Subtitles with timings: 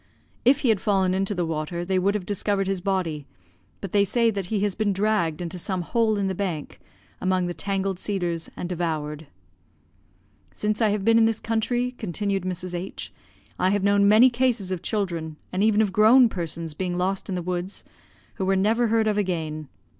[0.43, 3.27] If he had fallen into the water, they would have discovered his body,
[3.81, 6.79] but they say that he has been dragged into some hole in the bank
[7.21, 9.27] among the tangled cedars and devoured.
[10.55, 12.73] "Since I have been in the country," continued Mrs.
[12.73, 13.13] H,
[13.59, 17.35] "I have known many cases of children, and even of grown persons, being lost in
[17.35, 17.83] the woods,
[18.37, 19.67] who were never heard of again.